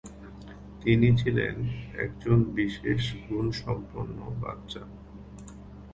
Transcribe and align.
তিনি 0.81 1.07
ছিলেন 1.17 1.55
একজন 1.95 2.37
বিশেষ 2.53 3.01
গুণসম্পন্ন 3.27 4.17
বাচ্চা। 4.41 4.81